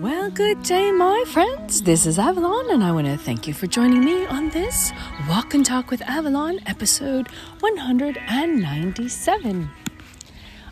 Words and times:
Well, 0.00 0.30
good 0.30 0.62
day, 0.62 0.90
my 0.90 1.22
friends. 1.26 1.82
This 1.82 2.06
is 2.06 2.18
Avalon, 2.18 2.70
and 2.70 2.82
I 2.82 2.92
want 2.92 3.08
to 3.08 3.18
thank 3.18 3.46
you 3.46 3.52
for 3.52 3.66
joining 3.66 4.02
me 4.02 4.24
on 4.26 4.48
this 4.48 4.90
Walk 5.28 5.52
and 5.52 5.66
Talk 5.66 5.90
with 5.90 6.00
Avalon 6.02 6.60
episode 6.66 7.28
197. 7.60 9.68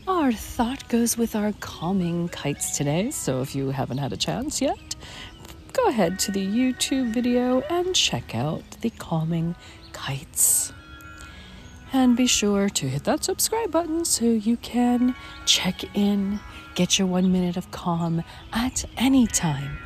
Our 0.09 0.33
thought 0.33 0.89
goes 0.89 1.19
with 1.19 1.37
our 1.37 1.53
calming 1.61 2.31
kites 2.31 2.79
today, 2.79 3.11
so 3.11 3.43
if 3.43 3.55
you 3.55 3.69
haven't 3.71 3.99
had 3.99 4.15
a 4.15 4.17
chance 4.17 4.63
yet, 4.63 4.97
go 5.75 5.87
ahead 5.89 6.19
to 6.21 6.33
the 6.33 6.45
YouTube 6.45 7.13
video 7.13 7.61
and 7.63 7.95
check 7.95 8.35
out 8.35 8.63
the 8.81 8.89
calming 8.89 9.55
kites. 9.93 10.73
And 11.93 12.17
be 12.17 12.27
sure 12.27 12.69
to 12.69 12.89
hit 12.89 13.05
that 13.05 13.25
subscribe 13.25 13.73
button 13.73 14.05
so 14.05 14.25
you 14.25 14.57
can 14.59 15.15
check 15.45 15.83
in 15.97 16.39
Get 16.75 16.99
your 16.99 17.09
one 17.09 17.33
minute 17.33 17.57
of 17.57 17.71
calm 17.73 18.23
at 18.53 18.85
any 18.97 19.27
time. 19.27 19.77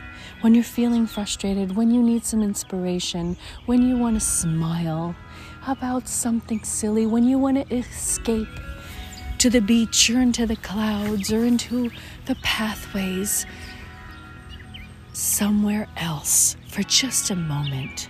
When 0.43 0.55
you're 0.55 0.63
feeling 0.63 1.07
frustrated, 1.07 1.75
when 1.75 1.91
you 1.91 2.03
need 2.03 2.25
some 2.25 2.43
inspiration, 2.43 3.37
when 3.65 3.83
you 3.83 3.97
want 3.97 4.17
to 4.17 4.21
smile 4.21 5.17
about 5.67 6.07
something 6.07 6.63
silly, 6.63 7.07
when 7.07 7.25
you 7.25 7.39
want 7.39 7.57
to 7.57 7.75
escape 7.75 8.61
to 9.39 9.49
the 9.49 9.61
beach 9.61 10.11
or 10.11 10.21
into 10.21 10.47
the 10.47 10.57
clouds 10.57 11.33
or 11.33 11.45
into 11.45 11.91
the 12.27 12.35
pathways 12.37 13.47
somewhere 15.15 15.89
else 15.97 16.57
for 16.69 16.83
just 16.83 17.31
a 17.31 17.37
moment, 17.37 18.09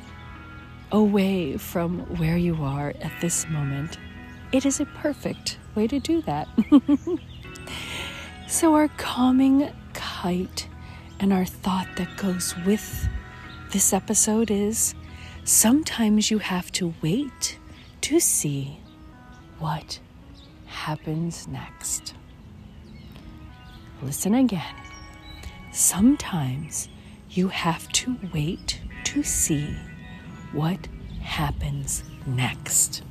away 0.92 1.56
from 1.56 2.00
where 2.18 2.36
you 2.36 2.62
are 2.62 2.94
at 3.00 3.12
this 3.20 3.48
moment. 3.48 3.98
It 4.52 4.64
is 4.64 4.80
a 4.80 4.86
perfect 4.86 5.58
way 5.74 5.86
to 5.86 5.98
do 5.98 6.22
that. 6.22 6.48
So, 8.46 8.74
our 8.74 8.88
calming 8.88 9.72
kite 9.94 10.68
and 11.18 11.32
our 11.32 11.44
thought 11.44 11.88
that 11.96 12.16
goes 12.16 12.54
with 12.64 13.08
this 13.70 13.92
episode 13.92 14.50
is 14.50 14.94
sometimes 15.44 16.30
you 16.30 16.38
have 16.38 16.70
to 16.72 16.94
wait 17.02 17.58
to 18.02 18.20
see 18.20 18.78
what 19.58 19.98
happens 20.66 21.48
next. 21.48 22.14
Listen 24.02 24.34
again. 24.34 24.76
Sometimes 25.72 26.88
you 27.30 27.48
have 27.48 27.88
to 27.88 28.16
wait 28.32 28.80
to 29.04 29.22
see 29.22 29.74
what 30.54 30.88
happens 31.20 32.04
next. 32.26 33.02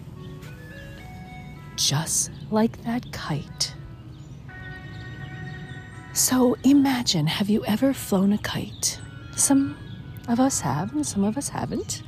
Just 1.76 2.32
like 2.50 2.84
that 2.84 3.12
kite 3.12 3.74
so 6.14 6.56
imagine 6.64 7.26
have 7.26 7.50
you 7.50 7.66
ever 7.66 7.92
flown 7.92 8.34
a 8.34 8.38
kite? 8.38 9.00
Some 9.36 9.76
of 10.28 10.40
us 10.40 10.62
have, 10.62 10.94
and 10.94 11.06
some 11.06 11.24
of 11.24 11.38
us 11.38 11.50
haven't. 11.50 12.04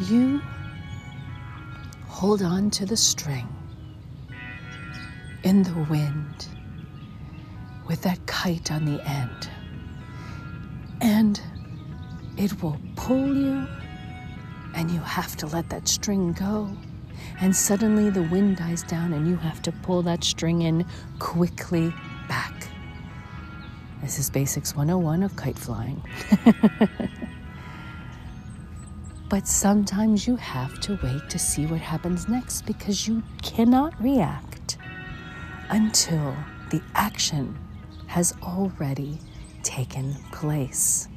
You 0.00 0.42
hold 2.06 2.42
on 2.42 2.70
to 2.72 2.84
the 2.84 2.96
string 2.96 3.48
in 5.42 5.62
the 5.62 5.86
wind 5.88 6.48
with 7.88 8.02
that 8.02 8.26
kite 8.26 8.70
on 8.70 8.84
the 8.84 9.00
end, 9.08 9.48
and 11.00 11.40
it 12.36 12.62
will 12.62 12.78
pull 12.94 13.34
you, 13.34 13.66
and 14.76 14.90
you 14.90 15.00
have 15.00 15.34
to 15.36 15.46
let 15.46 15.68
that 15.70 15.88
string 15.88 16.32
go. 16.34 16.70
And 17.40 17.56
suddenly 17.56 18.10
the 18.10 18.22
wind 18.22 18.58
dies 18.58 18.82
down, 18.82 19.14
and 19.14 19.26
you 19.26 19.36
have 19.36 19.62
to 19.62 19.72
pull 19.72 20.02
that 20.02 20.22
string 20.22 20.62
in 20.62 20.86
quickly 21.18 21.92
back. 22.28 22.68
This 24.02 24.18
is 24.18 24.30
Basics 24.30 24.76
101 24.76 25.22
of 25.22 25.34
kite 25.34 25.58
flying. 25.58 26.02
but 29.28 29.48
sometimes 29.48 30.26
you 30.26 30.36
have 30.36 30.78
to 30.80 30.98
wait 31.02 31.28
to 31.30 31.38
see 31.38 31.66
what 31.66 31.80
happens 31.80 32.28
next 32.28 32.66
because 32.66 33.08
you 33.08 33.22
cannot 33.42 34.00
react 34.00 34.76
until 35.70 36.36
the 36.70 36.82
action 36.94 37.58
has 38.06 38.34
already 38.42 39.18
taken 39.62 40.14
place. 40.32 41.08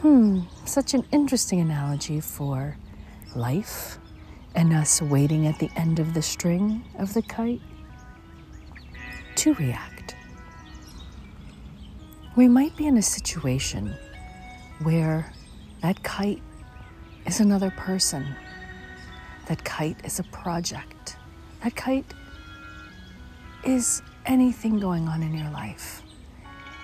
Hmm, 0.00 0.40
such 0.64 0.94
an 0.94 1.04
interesting 1.12 1.60
analogy 1.60 2.20
for 2.20 2.76
life 3.34 3.98
and 4.54 4.72
us 4.72 5.02
waiting 5.02 5.46
at 5.46 5.58
the 5.58 5.70
end 5.76 5.98
of 5.98 6.14
the 6.14 6.22
string 6.22 6.84
of 6.98 7.14
the 7.14 7.22
kite 7.22 7.60
to 9.36 9.54
react 9.54 9.98
we 12.38 12.46
might 12.46 12.76
be 12.76 12.86
in 12.86 12.96
a 12.96 13.02
situation 13.02 13.92
where 14.84 15.32
that 15.82 16.00
kite 16.04 16.40
is 17.26 17.40
another 17.40 17.72
person. 17.72 18.24
That 19.46 19.64
kite 19.64 19.96
is 20.04 20.20
a 20.20 20.22
project. 20.22 21.16
That 21.64 21.74
kite 21.74 22.14
is 23.64 24.02
anything 24.24 24.78
going 24.78 25.08
on 25.08 25.20
in 25.20 25.34
your 25.34 25.50
life. 25.50 26.00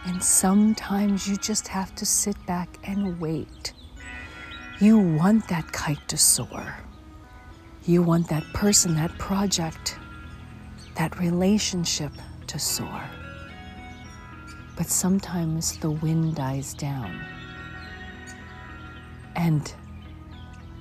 And 0.07 0.23
sometimes 0.23 1.27
you 1.27 1.37
just 1.37 1.69
have 1.69 1.95
to 1.95 2.05
sit 2.05 2.37
back 2.47 2.79
and 2.85 3.19
wait. 3.19 3.73
You 4.81 4.99
want 4.99 5.49
that 5.49 5.73
kite 5.73 6.07
to 6.09 6.17
soar. 6.19 6.77
You 7.85 8.03
want 8.03 8.29
that 8.29 8.45
person, 8.53 8.95
that 8.97 9.17
project, 9.19 9.99
that 10.97 11.19
relationship 11.19 12.13
to 12.49 12.59
soar. 12.59 13.05
But 14.77 14.89
sometimes 14.89 15.79
the 15.79 15.91
wind 15.91 16.35
dies 16.35 16.75
down 16.75 17.21
and 19.37 19.73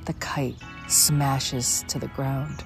the 0.06 0.14
kite 0.14 0.58
smashes 0.88 1.84
to 1.88 2.00
the 2.00 2.08
ground. 2.10 2.64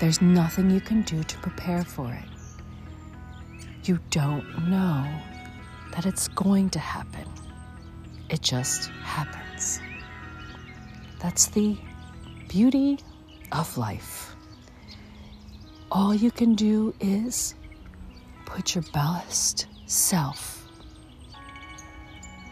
There's 0.00 0.20
nothing 0.20 0.70
you 0.70 0.80
can 0.80 1.02
do 1.02 1.22
to 1.22 1.38
prepare 1.38 1.84
for 1.84 2.12
it. 2.12 2.31
You 3.84 3.98
don't 4.10 4.68
know 4.68 5.04
that 5.92 6.06
it's 6.06 6.28
going 6.28 6.70
to 6.70 6.78
happen, 6.78 7.26
it 8.30 8.40
just 8.40 8.90
happens. 9.02 9.80
That's 11.18 11.46
the 11.46 11.76
beauty 12.48 12.98
of 13.50 13.76
life. 13.76 14.34
All 15.90 16.14
you 16.14 16.30
can 16.30 16.54
do 16.54 16.94
is 17.00 17.54
put 18.46 18.74
your 18.74 18.84
best 18.92 19.66
self 19.86 20.68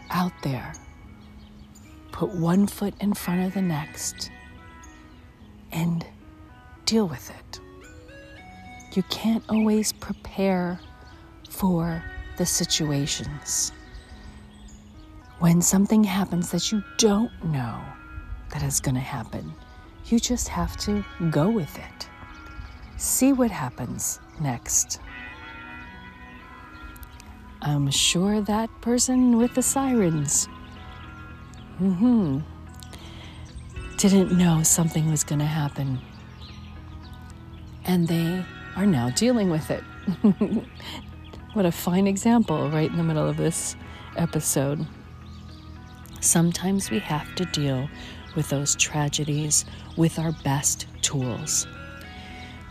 out 0.09 0.33
there. 0.43 0.73
Put 2.11 2.29
one 2.31 2.67
foot 2.67 2.93
in 2.99 3.13
front 3.13 3.45
of 3.45 3.53
the 3.53 3.61
next 3.61 4.31
and 5.71 6.05
deal 6.85 7.07
with 7.07 7.29
it. 7.29 7.59
You 8.93 9.03
can't 9.03 9.43
always 9.49 9.93
prepare 9.93 10.79
for 11.51 12.03
the 12.37 12.45
situations. 12.45 13.71
When 15.39 15.61
something 15.61 16.03
happens 16.03 16.49
that 16.51 16.71
you 16.71 16.83
don't 16.97 17.31
know 17.43 17.79
that 18.51 18.63
is 18.63 18.79
going 18.79 18.95
to 18.95 19.01
happen, 19.01 19.53
you 20.05 20.19
just 20.19 20.47
have 20.47 20.77
to 20.77 21.03
go 21.29 21.49
with 21.49 21.77
it. 21.77 22.07
See 22.97 23.33
what 23.33 23.51
happens 23.51 24.19
next. 24.39 24.99
I'm 27.61 27.91
sure 27.91 28.41
that 28.41 28.69
person 28.81 29.37
with 29.37 29.53
the 29.53 29.61
sirens 29.61 30.47
mm-hmm, 31.79 32.39
didn't 33.97 34.31
know 34.37 34.63
something 34.63 35.09
was 35.09 35.23
going 35.23 35.39
to 35.39 35.45
happen. 35.45 35.99
And 37.85 38.07
they 38.07 38.45
are 38.75 38.85
now 38.85 39.09
dealing 39.09 39.49
with 39.49 39.69
it. 39.69 39.83
what 41.53 41.65
a 41.65 41.71
fine 41.71 42.07
example 42.07 42.69
right 42.69 42.89
in 42.89 42.97
the 42.97 43.03
middle 43.03 43.27
of 43.27 43.37
this 43.37 43.75
episode. 44.15 44.85
Sometimes 46.21 46.89
we 46.89 46.99
have 46.99 47.35
to 47.35 47.45
deal 47.45 47.89
with 48.35 48.49
those 48.49 48.75
tragedies 48.75 49.65
with 49.97 50.17
our 50.17 50.31
best 50.43 50.87
tools. 51.01 51.67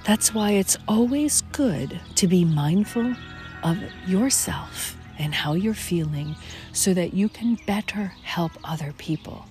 That's 0.05 0.33
why 0.33 0.53
it's 0.53 0.79
always 0.89 1.43
good 1.53 2.01
to 2.15 2.27
be 2.27 2.45
mindful 2.45 3.15
of 3.63 3.77
yourself 4.07 4.97
and 5.19 5.35
how 5.35 5.53
you're 5.53 5.75
feeling 5.75 6.35
so 6.73 6.95
that 6.95 7.13
you 7.13 7.29
can 7.29 7.59
better 7.67 8.15
help 8.23 8.53
other 8.65 8.95
people. 8.97 9.45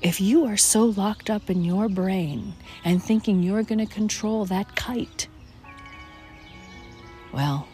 If 0.00 0.20
you 0.20 0.44
are 0.46 0.56
so 0.56 0.86
locked 0.86 1.30
up 1.30 1.48
in 1.48 1.62
your 1.62 1.88
brain 1.88 2.54
and 2.84 3.00
thinking 3.00 3.42
you're 3.44 3.62
going 3.62 3.78
to 3.78 3.86
control 3.86 4.44
that 4.46 4.74
kite, 4.74 5.28
well, 7.32 7.68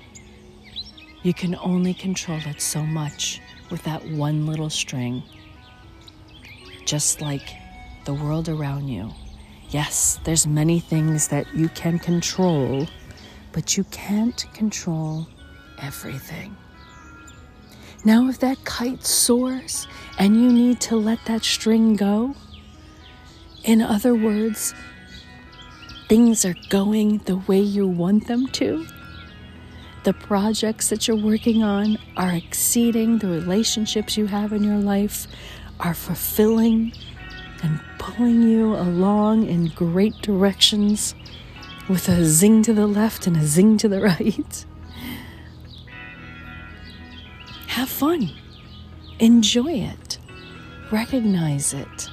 you 1.22 1.34
can 1.34 1.56
only 1.56 1.94
control 1.94 2.40
it 2.46 2.60
so 2.60 2.82
much 2.82 3.40
with 3.70 3.82
that 3.84 4.04
one 4.08 4.46
little 4.46 4.70
string. 4.70 5.22
Just 6.86 7.20
like 7.20 7.54
the 8.04 8.14
world 8.14 8.48
around 8.48 8.88
you. 8.88 9.12
Yes, 9.70 10.18
there's 10.24 10.46
many 10.46 10.80
things 10.80 11.28
that 11.28 11.46
you 11.54 11.68
can 11.70 11.98
control, 11.98 12.86
but 13.52 13.76
you 13.76 13.84
can't 13.84 14.46
control 14.54 15.26
everything. 15.78 16.56
Now, 18.04 18.28
if 18.28 18.38
that 18.38 18.64
kite 18.64 19.04
soars 19.04 19.86
and 20.18 20.36
you 20.36 20.50
need 20.50 20.80
to 20.82 20.96
let 20.96 21.18
that 21.26 21.44
string 21.44 21.96
go, 21.96 22.34
in 23.64 23.82
other 23.82 24.14
words, 24.14 24.72
things 26.08 26.44
are 26.46 26.54
going 26.70 27.18
the 27.18 27.36
way 27.36 27.60
you 27.60 27.86
want 27.86 28.26
them 28.28 28.46
to, 28.46 28.86
the 30.08 30.14
projects 30.14 30.88
that 30.88 31.06
you're 31.06 31.14
working 31.14 31.62
on 31.62 31.98
are 32.16 32.32
exceeding 32.32 33.18
the 33.18 33.28
relationships 33.28 34.16
you 34.16 34.24
have 34.24 34.54
in 34.54 34.64
your 34.64 34.78
life, 34.78 35.26
are 35.80 35.92
fulfilling 35.92 36.90
and 37.62 37.78
pulling 37.98 38.40
you 38.40 38.74
along 38.74 39.46
in 39.46 39.66
great 39.76 40.14
directions 40.22 41.14
with 41.90 42.08
a 42.08 42.24
zing 42.24 42.62
to 42.62 42.72
the 42.72 42.86
left 42.86 43.26
and 43.26 43.36
a 43.36 43.44
zing 43.44 43.76
to 43.76 43.86
the 43.86 44.00
right. 44.18 44.64
Have 47.66 47.90
fun. 47.90 48.30
Enjoy 49.18 49.72
it. 49.72 50.16
Recognize 50.90 51.74
it. 51.74 52.08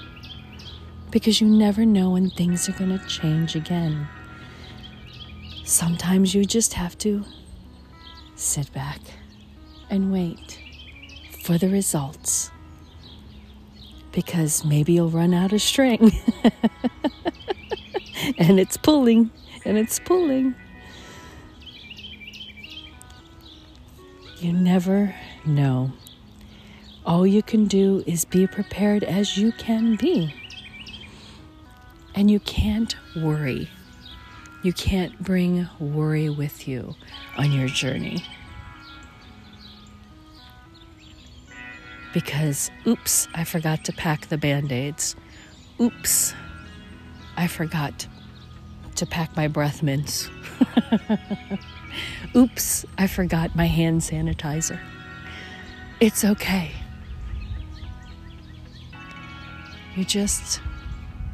Because 1.12 1.40
you 1.40 1.48
never 1.48 1.86
know 1.86 2.10
when 2.10 2.30
things 2.30 2.68
are 2.68 2.74
going 2.74 3.00
to 3.00 3.08
change 3.08 3.56
again. 3.56 4.06
Sometimes 5.64 6.36
you 6.36 6.44
just 6.44 6.74
have 6.74 6.98
to 6.98 7.24
sit 8.36 8.72
back 8.74 9.00
and 9.90 10.12
wait 10.12 10.60
for 11.44 11.58
the 11.58 11.70
results. 11.70 12.52
Because 14.12 14.64
maybe 14.64 14.94
you'll 14.94 15.10
run 15.10 15.34
out 15.34 15.52
of 15.54 15.62
string. 15.62 16.12
and 18.38 18.60
it's 18.60 18.78
pulling, 18.78 19.32
and 19.66 19.78
it's 19.78 20.00
pulling. 20.00 20.56
You 24.38 24.54
never 24.54 25.16
know. 25.46 25.92
All 27.06 27.28
you 27.28 27.44
can 27.44 27.66
do 27.66 28.04
is 28.08 28.26
be 28.26 28.48
prepared 28.48 29.04
as 29.04 29.38
you 29.38 29.52
can 29.52 29.96
be. 29.96 30.34
And 32.16 32.32
you 32.32 32.40
can't 32.40 32.96
worry. 33.16 33.70
You 34.66 34.74
can't 34.74 35.22
bring 35.22 35.70
worry 35.80 36.28
with 36.28 36.68
you 36.68 36.96
on 37.38 37.52
your 37.52 37.68
journey. 37.68 38.26
Because, 42.16 42.72
oops, 42.88 43.28
I 43.36 43.44
forgot 43.44 43.86
to 43.86 43.94
pack 43.94 44.30
the 44.30 44.40
band 44.40 44.72
aids. 44.72 45.16
Oops, 45.80 46.34
I 47.38 47.46
forgot 47.46 48.08
to 48.96 49.06
pack 49.06 49.36
my 49.36 49.48
breath 49.48 49.84
mints. 49.84 50.32
oops, 52.36 52.88
I 52.98 53.06
forgot 53.06 53.56
my 53.56 53.68
hand 53.68 54.02
sanitizer. 54.02 54.80
It's 56.00 56.26
okay. 56.26 56.72
You 59.96 60.06
just 60.06 60.60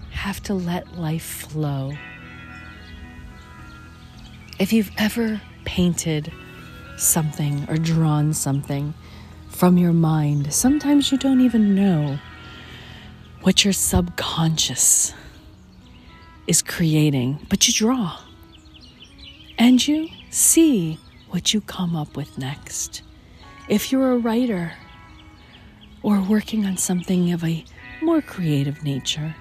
have 0.10 0.44
to 0.44 0.54
let 0.54 0.98
life 0.98 1.48
flow. 1.50 1.94
If 4.62 4.72
you've 4.72 4.92
ever 4.98 5.42
painted 5.66 6.32
something 6.96 7.66
or 7.68 7.78
drawn 7.78 8.32
something, 8.34 8.94
from 9.62 9.78
your 9.78 9.94
mind. 9.94 10.52
Sometimes 10.52 11.12
you 11.12 11.20
don't 11.20 11.42
even 11.42 11.76
know 11.76 12.18
what 13.42 13.64
your 13.64 13.74
subconscious 13.74 15.14
is 16.48 16.64
creating, 16.64 17.46
but 17.48 17.68
you 17.68 17.74
draw 17.76 18.18
and 19.60 19.88
you 19.88 20.10
see 20.32 20.98
what 21.30 21.54
you 21.54 21.62
come 21.62 21.96
up 21.96 22.18
with 22.18 22.40
next. 22.40 23.04
If 23.70 23.92
you're 23.92 24.14
a 24.14 24.18
writer 24.18 24.74
or 26.02 26.20
working 26.22 26.66
on 26.66 26.78
something 26.78 27.32
of 27.32 27.44
a 27.44 27.64
more 28.02 28.24
creative 28.24 28.84
nature, 28.84 29.36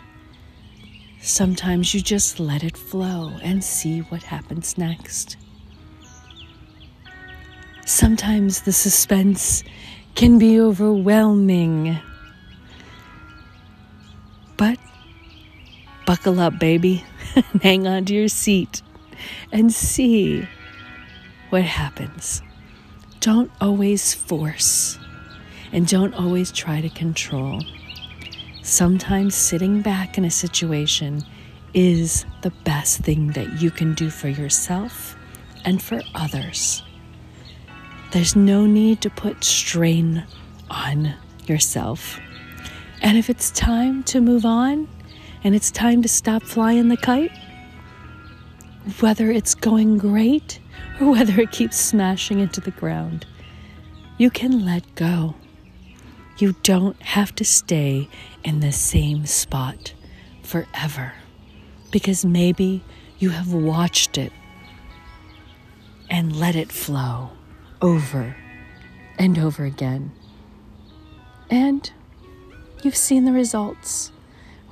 sometimes 1.20 1.94
you 1.94 2.00
just 2.00 2.40
let 2.40 2.64
it 2.64 2.76
flow 2.76 3.32
and 3.42 3.62
see 3.62 4.00
what 4.00 4.22
happens 4.22 4.76
next. 4.78 5.36
Sometimes 7.86 8.62
the 8.62 8.72
suspense 8.72 9.64
can 10.14 10.38
be 10.38 10.60
overwhelming. 10.60 11.98
But 14.56 14.78
buckle 16.06 16.40
up, 16.40 16.58
baby, 16.58 17.04
hang 17.62 17.86
on 17.86 18.04
to 18.06 18.14
your 18.14 18.28
seat 18.28 18.82
and 19.52 19.72
see 19.72 20.46
what 21.50 21.62
happens. 21.62 22.42
Don't 23.20 23.50
always 23.60 24.14
force 24.14 24.98
and 25.72 25.86
don't 25.86 26.14
always 26.14 26.52
try 26.52 26.80
to 26.80 26.88
control. 26.88 27.60
Sometimes 28.70 29.34
sitting 29.34 29.82
back 29.82 30.16
in 30.16 30.24
a 30.24 30.30
situation 30.30 31.24
is 31.74 32.24
the 32.42 32.52
best 32.62 33.00
thing 33.00 33.32
that 33.32 33.60
you 33.60 33.68
can 33.68 33.94
do 33.94 34.10
for 34.10 34.28
yourself 34.28 35.16
and 35.64 35.82
for 35.82 36.00
others. 36.14 36.84
There's 38.12 38.36
no 38.36 38.66
need 38.66 39.00
to 39.00 39.10
put 39.10 39.42
strain 39.42 40.24
on 40.70 41.16
yourself. 41.46 42.20
And 43.02 43.18
if 43.18 43.28
it's 43.28 43.50
time 43.50 44.04
to 44.04 44.20
move 44.20 44.44
on 44.44 44.88
and 45.42 45.56
it's 45.56 45.72
time 45.72 46.00
to 46.02 46.08
stop 46.08 46.44
flying 46.44 46.86
the 46.86 46.96
kite, 46.96 47.36
whether 49.00 49.32
it's 49.32 49.56
going 49.56 49.98
great 49.98 50.60
or 51.00 51.10
whether 51.10 51.40
it 51.40 51.50
keeps 51.50 51.76
smashing 51.76 52.38
into 52.38 52.60
the 52.60 52.70
ground, 52.70 53.26
you 54.16 54.30
can 54.30 54.64
let 54.64 54.94
go. 54.94 55.34
You 56.38 56.54
don't 56.62 57.00
have 57.02 57.34
to 57.36 57.44
stay 57.44 58.08
in 58.42 58.60
the 58.60 58.72
same 58.72 59.26
spot 59.26 59.92
forever 60.42 61.12
because 61.90 62.24
maybe 62.24 62.82
you 63.18 63.30
have 63.30 63.52
watched 63.52 64.16
it 64.16 64.32
and 66.08 66.34
let 66.34 66.56
it 66.56 66.72
flow 66.72 67.30
over 67.82 68.36
and 69.18 69.38
over 69.38 69.64
again. 69.64 70.12
And 71.50 71.90
you've 72.82 72.96
seen 72.96 73.24
the 73.24 73.32
results, 73.32 74.12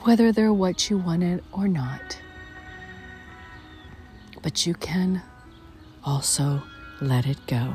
whether 0.01 0.33
they're 0.33 0.53
what 0.53 0.89
you 0.89 0.99
wanted 0.99 1.45
or 1.53 1.69
not. 1.69 2.19
But 4.43 4.67
you 4.67 4.75
can 4.75 5.23
also 6.05 6.63
let 7.01 7.27
it 7.27 7.39
go. 7.47 7.75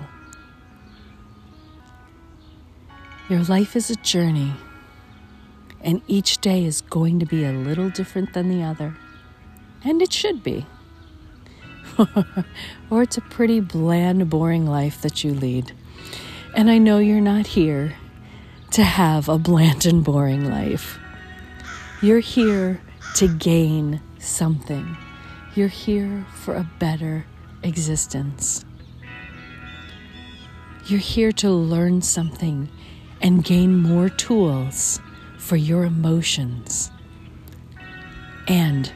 Your 3.30 3.44
life 3.44 3.78
is 3.78 3.90
a 3.90 3.96
journey, 3.96 4.54
and 5.80 6.02
each 6.08 6.40
day 6.40 6.66
is 6.66 6.82
going 6.82 7.20
to 7.20 7.26
be 7.26 7.46
a 7.46 7.54
little 7.54 7.90
different 7.90 8.34
than 8.34 8.50
the 8.50 8.64
other. 8.64 8.98
And 9.82 10.02
it 10.02 10.12
should 10.12 10.44
be. 10.44 10.66
or 12.90 13.04
it's 13.04 13.18
a 13.18 13.22
pretty 13.22 13.62
bland, 13.62 14.30
boring 14.30 14.66
life 14.66 15.02
that 15.02 15.24
you 15.24 15.34
lead. 15.34 15.72
And 16.54 16.70
I 16.70 16.78
know 16.80 16.98
you're 16.98 17.22
not 17.22 17.48
here 17.48 17.96
to 18.72 18.84
have 18.84 19.30
a 19.30 19.38
bland 19.38 19.86
and 19.86 20.04
boring 20.04 20.50
life. 20.50 21.00
You're 22.02 22.20
here 22.20 22.82
to 23.16 23.30
gain 23.30 24.02
something. 24.20 24.98
You're 25.56 25.70
here 25.70 26.26
for 26.34 26.56
a 26.56 26.70
better 26.78 27.26
existence. 27.64 28.66
You're 30.88 31.00
here 31.00 31.32
to 31.34 31.50
learn 31.50 32.02
something 32.02 32.68
and 33.24 33.44
gain 33.44 33.76
more 33.76 34.10
tools 34.10 35.00
for 35.40 35.56
your 35.56 35.86
emotions. 35.86 36.92
And 38.48 38.92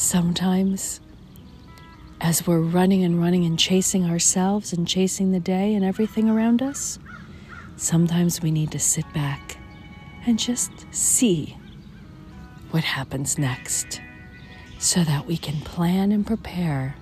Sometimes, 0.00 1.00
as 2.22 2.46
we're 2.46 2.60
running 2.60 3.04
and 3.04 3.20
running 3.20 3.44
and 3.44 3.58
chasing 3.58 4.04
ourselves 4.08 4.72
and 4.72 4.88
chasing 4.88 5.30
the 5.30 5.40
day 5.40 5.74
and 5.74 5.84
everything 5.84 6.28
around 6.28 6.62
us, 6.62 6.98
sometimes 7.76 8.40
we 8.40 8.50
need 8.50 8.70
to 8.70 8.78
sit 8.78 9.04
back 9.12 9.58
and 10.26 10.38
just 10.38 10.72
see 10.90 11.56
what 12.70 12.82
happens 12.82 13.36
next 13.36 14.00
so 14.78 15.04
that 15.04 15.26
we 15.26 15.36
can 15.36 15.60
plan 15.60 16.12
and 16.12 16.26
prepare 16.26 16.96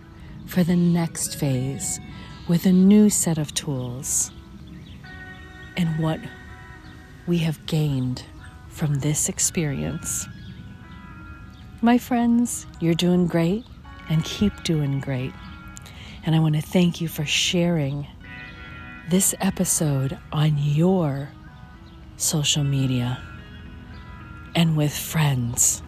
for 0.46 0.64
the 0.64 0.76
next 0.76 1.36
phase 1.36 2.00
with 2.48 2.66
a 2.66 2.72
new 2.72 3.08
set 3.08 3.38
of 3.38 3.54
tools 3.54 4.32
and 5.78 5.98
what 5.98 6.20
we 7.26 7.38
have 7.38 7.64
gained 7.66 8.24
from 8.68 8.96
this 8.96 9.28
experience. 9.28 10.26
My 11.80 11.96
friends, 11.96 12.66
you're 12.80 12.94
doing 12.94 13.28
great 13.28 13.64
and 14.10 14.24
keep 14.24 14.64
doing 14.64 14.98
great. 14.98 15.32
And 16.24 16.34
I 16.34 16.40
want 16.40 16.56
to 16.56 16.60
thank 16.60 17.00
you 17.00 17.06
for 17.06 17.24
sharing 17.24 18.08
this 19.08 19.34
episode 19.40 20.18
on 20.32 20.58
your 20.58 21.30
social 22.16 22.64
media 22.64 23.22
and 24.56 24.76
with 24.76 24.92
friends 24.92 25.80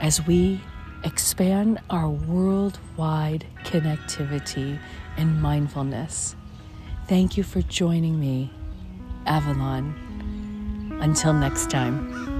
as 0.00 0.26
we 0.26 0.60
expand 1.04 1.78
our 1.90 2.08
worldwide 2.08 3.46
connectivity 3.64 4.80
and 5.18 5.42
mindfulness. 5.42 6.34
Thank 7.08 7.38
you 7.38 7.42
for 7.42 7.62
joining 7.62 8.20
me, 8.20 8.50
Avalon. 9.26 9.94
Until 11.00 11.32
next 11.32 11.70
time. 11.70 12.37